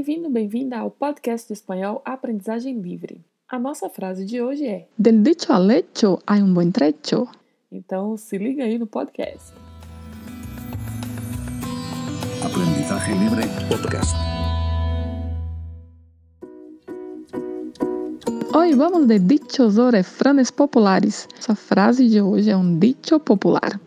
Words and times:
Bem-vindo, 0.00 0.30
bem-vinda 0.30 0.78
ao 0.78 0.90
podcast 0.90 1.46
de 1.46 1.52
espanhol 1.52 2.00
Aprendizagem 2.06 2.80
Livre. 2.80 3.22
A 3.46 3.58
nossa 3.58 3.90
frase 3.90 4.24
de 4.24 4.40
hoje 4.40 4.66
é: 4.66 4.88
Del 4.96 5.22
dicho 5.22 5.52
al 5.52 5.70
hecho 5.70 6.18
hay 6.26 6.40
un 6.40 6.54
buen 6.54 6.72
trecho. 6.72 7.28
Então 7.70 8.16
se 8.16 8.38
liga 8.38 8.64
aí 8.64 8.78
no 8.78 8.86
podcast. 8.86 9.52
Aprendizaje 12.42 13.12
Libre 13.12 13.42
Podcast. 13.68 14.16
Hoy 18.54 18.74
vamos 18.74 19.06
de 19.06 19.18
dichos 19.18 19.76
ou 19.76 19.90
refranes 19.90 20.50
populares. 20.50 21.28
Essa 21.38 21.54
frase 21.54 22.08
de 22.08 22.22
hoje 22.22 22.48
é 22.48 22.56
um 22.56 22.78
dicho 22.78 23.20
popular. 23.20 23.78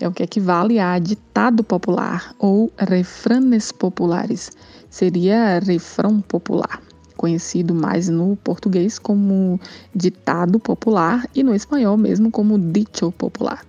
É 0.00 0.08
o 0.08 0.12
que 0.12 0.22
equivale 0.22 0.78
a 0.78 0.98
ditado 0.98 1.62
popular 1.62 2.34
ou 2.38 2.72
refranes 2.78 3.70
populares. 3.70 4.50
Seria 4.88 5.58
refrão 5.58 6.22
popular, 6.22 6.80
conhecido 7.18 7.74
mais 7.74 8.08
no 8.08 8.34
português 8.36 8.98
como 8.98 9.60
ditado 9.94 10.58
popular 10.58 11.28
e 11.34 11.42
no 11.42 11.54
espanhol 11.54 11.98
mesmo 11.98 12.30
como 12.30 12.58
dicho 12.58 13.12
popular. 13.12 13.62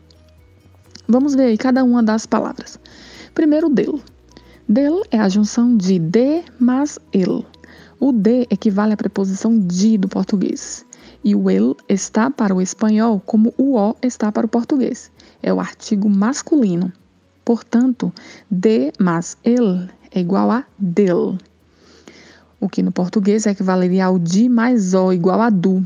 Vamos 1.06 1.36
ver 1.36 1.48
aí 1.48 1.58
cada 1.58 1.84
uma 1.84 2.02
das 2.02 2.26
palavras. 2.26 2.80
Primeiro, 3.36 3.70
del. 3.70 4.00
Del 4.70 5.02
é 5.12 5.20
a 5.20 5.28
junção 5.28 5.76
de 5.76 6.00
de 6.00 6.46
mais 6.58 6.98
el. 7.12 7.46
O 8.00 8.14
de 8.14 8.48
equivale 8.50 8.94
à 8.94 8.98
preposição 8.98 9.60
de 9.60 9.98
do 9.98 10.08
português. 10.08 10.86
E 11.24 11.36
o 11.36 11.50
el 11.50 11.76
está 11.88 12.30
para 12.30 12.56
o 12.56 12.62
espanhol 12.62 13.22
como 13.26 13.54
o 13.58 13.76
o 13.76 13.96
está 14.02 14.32
para 14.32 14.46
o 14.46 14.50
português. 14.50 15.12
É 15.42 15.54
o 15.54 15.60
artigo 15.60 16.10
masculino. 16.10 16.92
Portanto, 17.46 18.14
de 18.50 18.92
mais 19.00 19.38
el 19.44 19.88
é 20.12 20.20
igual 20.20 20.52
a 20.52 20.66
del. 20.78 21.38
O 22.60 22.70
que 22.70 22.84
no 22.84 22.92
português 22.92 23.46
equivaleria 23.46 24.06
ao 24.06 24.20
de 24.20 24.48
mais 24.50 24.94
o 24.94 25.12
igual 25.12 25.42
a 25.42 25.50
do. 25.50 25.84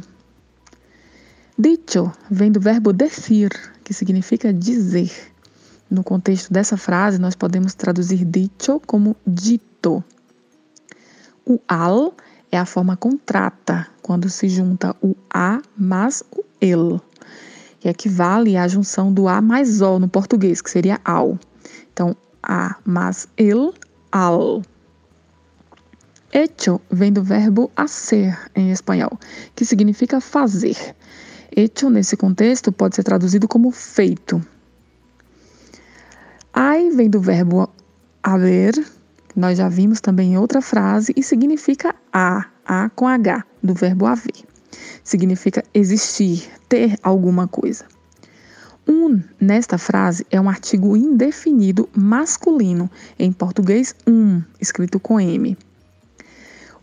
Dicho 1.57 2.11
vem 2.29 2.51
do 2.51 2.59
verbo 2.59 2.91
decir, 2.91 3.49
que 3.83 3.93
significa 3.93 4.53
dizer. 4.53 5.11
No 5.89 6.03
contexto 6.03 6.51
dessa 6.51 6.75
frase, 6.75 7.19
nós 7.19 7.35
podemos 7.35 7.73
traduzir 7.75 8.25
dicho 8.25 8.81
como 8.85 9.15
dito. 9.25 10.03
O 11.45 11.59
al 11.67 12.13
é 12.51 12.57
a 12.57 12.65
forma 12.65 12.97
contrata, 12.97 13.87
quando 14.05 14.29
se 14.29 14.47
junta 14.47 14.95
o 15.01 15.15
a 15.33 15.59
mais 15.75 16.23
o 16.31 16.45
el, 16.61 17.01
que 17.79 17.89
equivale 17.89 18.55
à 18.55 18.67
junção 18.67 19.11
do 19.11 19.27
a 19.27 19.41
mais 19.41 19.81
o 19.81 19.97
no 19.97 20.07
português, 20.07 20.61
que 20.61 20.69
seria 20.69 21.01
ao. 21.03 21.39
Então, 21.91 22.15
a 22.43 22.75
mais 22.85 23.27
el, 23.35 23.73
al. 24.11 24.61
Hecho 26.31 26.79
vem 26.91 27.11
do 27.11 27.23
verbo 27.23 27.71
hacer 27.75 28.37
em 28.55 28.69
espanhol, 28.69 29.17
que 29.55 29.65
significa 29.65 30.21
fazer. 30.21 30.77
Hecho, 31.57 31.89
nesse 31.89 32.15
contexto, 32.15 32.71
pode 32.71 32.95
ser 32.95 33.03
traduzido 33.03 33.47
como 33.47 33.71
feito. 33.71 34.39
Ai 36.53 36.91
vem 36.91 37.09
do 37.09 37.19
verbo 37.19 37.67
haver, 38.21 38.75
nós 39.35 39.57
já 39.57 39.67
vimos 39.67 39.99
também 39.99 40.33
em 40.33 40.37
outra 40.37 40.61
frase, 40.61 41.11
e 41.17 41.23
significa 41.23 41.95
a, 42.13 42.45
a 42.65 42.89
com 42.89 43.07
H, 43.07 43.43
do 43.61 43.73
verbo 43.73 44.05
haver. 44.05 44.43
Significa 45.03 45.63
existir, 45.73 46.49
ter 46.67 46.97
alguma 47.03 47.47
coisa. 47.47 47.85
Un, 48.87 49.21
nesta 49.39 49.77
frase, 49.77 50.25
é 50.29 50.39
um 50.39 50.49
artigo 50.49 50.95
indefinido 50.95 51.89
masculino, 51.95 52.89
em 53.17 53.31
português 53.31 53.95
um, 54.07 54.41
escrito 54.59 54.99
com 54.99 55.19
M. 55.19 55.57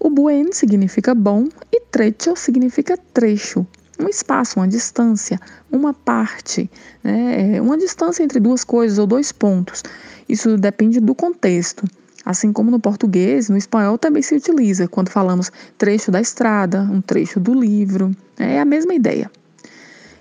O 0.01 0.11
buen 0.11 0.53
significa 0.53 1.15
bom 1.15 1.49
e 1.71 1.81
trecho 1.81 2.35
significa 2.35 2.97
trecho, 3.15 3.65
um 4.01 4.09
espaço, 4.09 4.59
uma 4.59 4.67
distância, 4.67 5.41
uma 5.71 5.95
parte, 5.95 6.69
né? 7.05 7.61
uma 7.61 7.79
distância 7.79 8.25
entre 8.25 8.41
duas 8.41 8.65
coisas 8.65 8.99
ou 8.99 9.07
dois 9.07 9.31
pontos. 9.31 9.85
Isso 10.29 10.57
depende 10.57 10.99
do 10.99 11.15
contexto. 11.15 11.87
Assim 12.25 12.53
como 12.53 12.71
no 12.71 12.79
português, 12.79 13.49
no 13.49 13.57
espanhol 13.57 13.99
também 13.99 14.23
se 14.23 14.35
utiliza 14.35 14.87
quando 14.87 15.09
falamos 15.09 15.51
trecho 15.77 16.11
da 16.11 16.21
estrada, 16.21 16.83
um 16.83 17.01
trecho 17.01 17.41
do 17.41 17.53
livro. 17.53 18.13
É 18.39 18.61
a 18.61 18.65
mesma 18.65 18.95
ideia. 18.95 19.31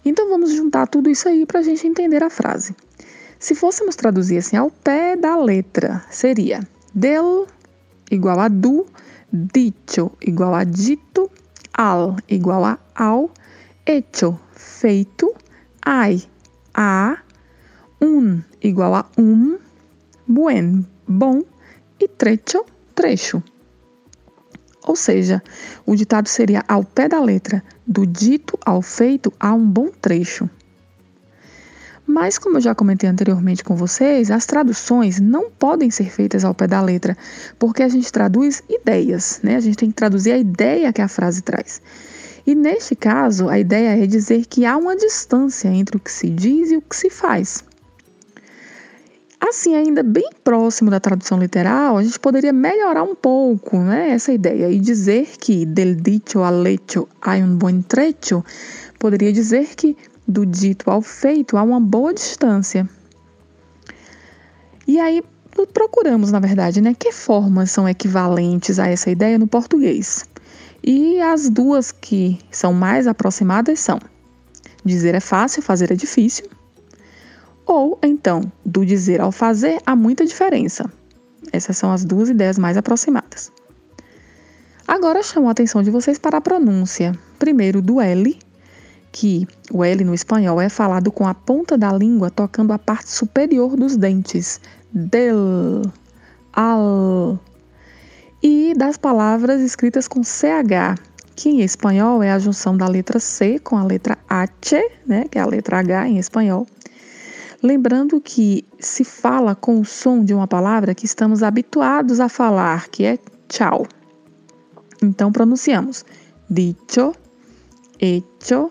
Então 0.04 0.30
vamos 0.30 0.52
juntar 0.52 0.88
tudo 0.88 1.10
isso 1.10 1.28
aí 1.30 1.46
para 1.46 1.60
a 1.60 1.64
gente 1.64 1.86
entender 1.86 2.24
a 2.24 2.30
frase. 2.30 2.76
Se 3.40 3.54
fôssemos 3.54 3.96
traduzir 3.96 4.38
assim 4.38 4.58
ao 4.58 4.72
pé 4.72 5.16
da 5.16 5.36
letra, 5.36 6.04
seria 6.10 6.68
del 6.94 7.48
igual 8.10 8.40
a 8.40 8.48
do, 8.48 8.86
dicho 9.32 10.12
igual 10.22 10.56
a 10.56 10.64
dito, 10.64 11.30
al 11.74 12.18
igual 12.28 12.66
a 12.66 12.80
ao, 12.96 13.32
hecho 13.86 14.40
feito, 14.56 15.34
ai 15.82 16.22
a, 16.74 17.18
un 18.02 18.44
igual 18.62 18.96
a 18.96 19.06
um, 19.18 19.58
buen 20.28 20.86
bom 21.08 21.44
e 22.04 22.08
trecho 22.08 22.66
trecho. 22.96 23.42
Ou 24.86 24.96
seja, 24.96 25.42
o 25.86 25.96
ditado 25.96 26.28
seria 26.28 26.64
ao 26.68 26.84
pé 26.84 27.08
da 27.08 27.20
letra, 27.20 27.64
do 27.86 28.06
dito 28.06 28.58
ao 28.66 28.82
feito 28.82 29.32
há 29.40 29.54
um 29.54 29.66
bom 29.66 29.90
trecho. 29.90 30.50
Mas, 32.06 32.38
como 32.38 32.58
eu 32.58 32.62
já 32.62 32.76
comentei 32.76 33.10
anteriormente 33.10 33.64
com 33.64 33.76
vocês, 33.76 34.32
as 34.32 34.46
traduções 34.46 35.20
não 35.20 35.50
podem 35.50 35.90
ser 35.90 36.12
feitas 36.12 36.44
ao 36.44 36.54
pé 36.54 36.68
da 36.68 36.82
letra, 36.82 37.16
porque 37.58 37.84
a 37.84 37.88
gente 37.88 38.12
traduz 38.12 38.64
ideias, 38.68 39.40
né? 39.44 39.56
A 39.56 39.60
gente 39.60 39.78
tem 39.78 39.90
que 39.90 39.96
traduzir 39.96 40.32
a 40.32 40.38
ideia 40.38 40.92
que 40.92 41.02
a 41.02 41.08
frase 41.08 41.42
traz. 41.42 41.82
E 42.46 42.56
neste 42.56 42.96
caso, 42.96 43.48
a 43.48 43.60
ideia 43.60 44.04
é 44.04 44.08
dizer 44.08 44.46
que 44.48 44.66
há 44.66 44.76
uma 44.76 44.96
distância 44.96 45.70
entre 45.70 45.96
o 45.96 46.00
que 46.00 46.12
se 46.12 46.30
diz 46.30 46.72
e 46.72 46.78
o 46.78 46.82
que 46.82 46.96
se 46.96 47.10
faz. 47.10 47.64
Assim, 49.44 49.74
ainda 49.76 50.04
bem 50.04 50.30
próximo 50.44 50.92
da 50.92 51.00
tradução 51.00 51.40
literal, 51.40 51.98
a 51.98 52.04
gente 52.04 52.20
poderia 52.20 52.54
melhorar 52.54 53.02
um 53.02 53.16
pouco 53.16 53.76
né, 53.80 54.12
essa 54.12 54.32
ideia 54.32 54.70
e 54.70 54.78
dizer 54.80 55.28
que 55.40 55.66
del 55.66 55.96
dicho 55.96 56.44
al 56.44 56.64
hecho 56.68 57.10
hay 57.24 57.42
un 57.42 57.58
buen 57.58 57.82
trecho 57.82 58.46
poderia 59.00 59.34
dizer 59.34 59.76
que 59.76 59.98
do 60.28 60.46
dito 60.46 60.92
ao 60.92 61.02
feito 61.02 61.58
há 61.58 61.64
uma 61.64 61.80
boa 61.80 62.14
distância. 62.14 62.88
E 64.88 65.00
aí 65.00 65.24
procuramos, 65.74 66.32
na 66.32 66.40
verdade, 66.40 66.80
né, 66.80 66.94
que 66.94 67.12
formas 67.12 67.72
são 67.72 67.90
equivalentes 67.90 68.78
a 68.78 68.88
essa 68.88 69.10
ideia 69.10 69.40
no 69.40 69.48
português. 69.48 70.24
E 70.84 71.20
as 71.20 71.50
duas 71.50 71.92
que 71.92 72.38
são 72.52 72.74
mais 72.74 73.08
aproximadas 73.08 73.80
são: 73.80 74.00
dizer 74.86 75.16
é 75.16 75.20
fácil, 75.20 75.64
fazer 75.64 75.92
é 75.92 75.96
difícil 75.96 76.46
ou 77.66 78.00
então, 78.02 78.52
do 78.66 78.86
dizer 78.86 79.22
ao 79.22 79.32
fazer 79.32 79.82
há 79.86 79.96
muita 79.96 80.26
diferença. 80.26 80.90
Essas 81.52 81.78
são 81.78 81.92
as 81.92 82.04
duas 82.06 82.30
ideias 82.30 82.58
mais 82.58 82.78
aproximadas. 82.78 83.52
Agora 84.88 85.24
chamo 85.24 85.48
a 85.48 85.52
atenção 85.52 85.82
de 85.82 85.90
vocês 85.90 86.20
para 86.20 86.38
a 86.38 86.42
pronúncia. 86.42 87.18
Primeiro, 87.40 87.82
do 87.82 88.02
L, 88.02 88.38
que 89.12 89.48
o 89.72 89.84
L 89.84 90.04
no 90.04 90.14
espanhol 90.14 90.60
é 90.60 90.70
falado 90.70 91.12
com 91.12 91.28
a 91.28 91.34
ponta 91.34 91.78
da 91.78 91.92
língua 91.94 92.30
tocando 92.30 92.74
a 92.74 92.80
parte 92.80 93.10
superior 93.10 93.76
dos 93.76 93.96
dentes. 93.96 94.60
Del, 94.94 95.84
al. 96.54 97.40
E 98.44 98.74
das 98.76 98.98
palavras 98.98 99.62
escritas 99.62 100.08
com 100.08 100.24
CH, 100.24 101.00
que 101.36 101.50
em 101.50 101.62
espanhol 101.62 102.22
é 102.22 102.32
a 102.32 102.40
junção 102.40 102.76
da 102.76 102.88
letra 102.88 103.20
C 103.20 103.60
com 103.60 103.78
a 103.78 103.84
letra 103.84 104.18
H, 104.28 104.82
né, 105.06 105.26
que 105.30 105.38
é 105.38 105.42
a 105.42 105.46
letra 105.46 105.80
H 105.80 106.10
em 106.10 106.18
espanhol, 106.18 106.68
Lembrando 107.64 108.20
que 108.20 108.66
se 108.80 109.04
fala 109.04 109.54
com 109.54 109.80
o 109.80 109.86
som 109.86 110.24
de 110.24 110.34
uma 110.34 110.48
palavra 110.48 110.96
que 110.96 111.06
estamos 111.06 111.44
habituados 111.44 112.20
a 112.20 112.28
falar, 112.28 112.90
que 112.90 113.06
é 113.06 113.20
tchau. 113.48 113.86
Então 115.02 115.32
pronunciamos 115.32 116.04
dicho, 116.50 117.14
hecho, 118.00 118.70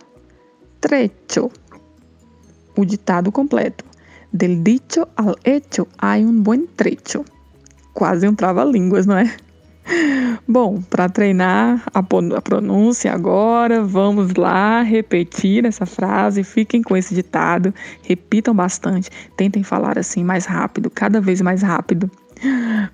trecho. 0.80 1.50
O 2.76 2.84
ditado 2.84 3.30
completo. 3.30 3.84
Del 4.32 4.62
dicho 4.62 5.08
al 5.16 5.36
hecho 5.44 5.86
hay 5.98 6.24
un 6.24 6.42
buen 6.42 6.66
trecho. 6.76 7.24
Quase 7.94 8.28
um 8.28 8.34
trava-línguas, 8.34 9.06
não 9.06 9.18
é? 9.18 9.36
Bom, 10.46 10.80
para 10.82 11.08
treinar 11.08 11.84
a 11.92 12.02
pronúncia 12.02 13.12
agora, 13.12 13.82
vamos 13.82 14.34
lá 14.34 14.82
repetir 14.82 15.64
essa 15.64 15.86
frase. 15.86 16.44
Fiquem 16.44 16.82
com 16.82 16.96
esse 16.96 17.14
ditado, 17.14 17.74
repitam 18.02 18.54
bastante, 18.54 19.10
tentem 19.36 19.62
falar 19.62 19.98
assim 19.98 20.24
mais 20.24 20.46
rápido, 20.46 20.90
cada 20.90 21.20
vez 21.20 21.40
mais 21.40 21.62
rápido, 21.62 22.10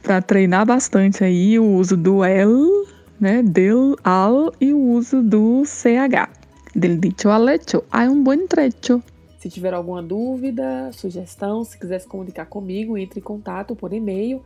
para 0.02 0.20
treinar 0.22 0.66
bastante 0.66 1.25
aí 1.25 1.58
o 1.58 1.64
uso 1.64 1.96
do 1.96 2.25
el, 2.25 2.87
né, 3.20 3.42
del, 3.42 3.96
al 4.04 4.52
e 4.60 4.72
o 4.72 4.78
uso 4.78 5.22
do 5.22 5.64
ch. 5.64 5.87
Del 6.75 7.00
dicho 7.00 7.31
al 7.31 7.49
hecho, 7.49 7.84
hay 7.90 8.08
un 8.08 8.22
buen 8.22 8.46
trecho. 8.46 9.02
Se 9.38 9.49
tiver 9.49 9.72
alguma 9.72 10.02
dúvida, 10.02 10.90
sugestão, 10.92 11.64
se 11.64 11.78
quiser 11.78 12.00
se 12.00 12.06
comunicar 12.06 12.46
comigo, 12.46 12.99
entre 12.99 13.20
em 13.20 13.22
contato 13.22 13.75
por 13.75 13.92
e-mail 13.92 14.42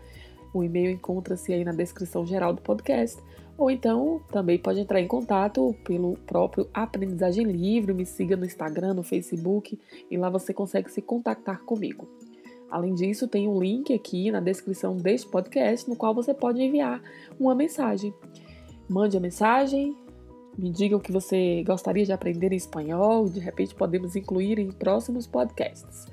O 0.53 0.65
e-mail 0.65 0.91
encontra-se 0.91 1.53
aí 1.53 1.65
na 1.65 1.73
descrição 1.73 2.27
geral 2.27 2.53
do 2.53 2.61
podcast, 2.61 3.23
ou 3.57 3.71
então 3.71 4.21
também 4.33 4.59
pode 4.59 4.81
entrar 4.81 5.01
em 5.01 5.07
contato 5.07 5.75
pelo 5.85 6.15
próprio 6.27 6.69
Aprendizagem 6.73 7.45
Livre, 7.45 7.93
me 7.93 8.07
siga 8.07 8.37
no 8.37 8.45
Instagram, 8.45 8.95
no 8.95 9.03
Facebook 9.03 9.79
e 10.11 10.17
lá 10.17 10.31
você 10.31 10.53
consegue 10.55 10.91
se 10.91 11.03
contactar 11.03 11.63
comigo. 11.65 12.09
Além 12.71 12.95
disso, 12.95 13.29
tem 13.29 13.49
um 13.49 13.61
link 13.61 13.93
aqui 13.93 14.31
na 14.31 14.41
descrição 14.41 14.97
deste 14.97 15.29
podcast 15.29 15.89
no 15.89 15.97
qual 15.97 16.15
você 16.15 16.33
pode 16.33 16.63
enviar 16.63 17.03
uma 17.39 17.55
mensagem. 17.55 18.15
Mande 18.89 19.17
a 19.17 19.21
mensagem, 19.21 19.97
me 20.57 20.71
diga 20.71 20.97
o 20.97 21.01
que 21.01 21.13
você 21.13 21.63
gostaria 21.65 22.05
de 22.05 22.13
aprender 22.13 22.53
em 22.53 22.57
espanhol 22.57 23.29
de 23.29 23.41
repente 23.41 23.75
podemos 23.75 24.17
incluir 24.17 24.59
em 24.59 24.71
próximos 24.71 25.27
podcasts. 25.27 26.07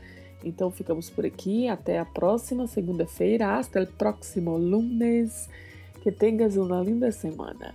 Então 0.43 0.69
ficamos 0.71 1.09
por 1.09 1.25
aqui, 1.25 1.67
até 1.67 1.99
a 1.99 2.05
próxima 2.05 2.67
segunda-feira, 2.67 3.57
hasta 3.57 3.79
el 3.79 3.87
próximo 3.87 4.57
lunes. 4.57 5.49
Que 6.01 6.11
tenhas 6.11 6.55
uma 6.55 6.81
linda 6.81 7.11
semana. 7.11 7.73